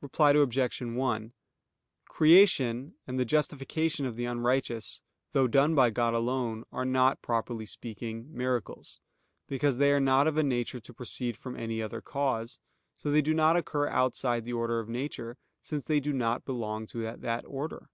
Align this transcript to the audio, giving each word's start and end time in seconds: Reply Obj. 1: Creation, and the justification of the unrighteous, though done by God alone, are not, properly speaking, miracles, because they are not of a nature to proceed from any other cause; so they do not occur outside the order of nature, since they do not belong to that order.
Reply 0.00 0.30
Obj. 0.30 0.80
1: 0.80 1.32
Creation, 2.08 2.94
and 3.04 3.18
the 3.18 3.24
justification 3.24 4.06
of 4.06 4.14
the 4.14 4.24
unrighteous, 4.24 5.02
though 5.32 5.48
done 5.48 5.74
by 5.74 5.90
God 5.90 6.14
alone, 6.14 6.62
are 6.70 6.84
not, 6.84 7.20
properly 7.20 7.66
speaking, 7.66 8.28
miracles, 8.32 9.00
because 9.48 9.78
they 9.78 9.90
are 9.90 9.98
not 9.98 10.28
of 10.28 10.36
a 10.36 10.44
nature 10.44 10.78
to 10.78 10.94
proceed 10.94 11.36
from 11.36 11.56
any 11.56 11.82
other 11.82 12.00
cause; 12.00 12.60
so 12.96 13.10
they 13.10 13.20
do 13.22 13.34
not 13.34 13.56
occur 13.56 13.88
outside 13.88 14.44
the 14.44 14.52
order 14.52 14.78
of 14.78 14.88
nature, 14.88 15.36
since 15.62 15.84
they 15.84 15.98
do 15.98 16.12
not 16.12 16.44
belong 16.44 16.86
to 16.86 16.98
that 17.16 17.44
order. 17.44 17.90